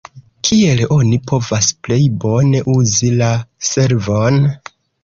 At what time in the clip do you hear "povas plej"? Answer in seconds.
1.33-2.01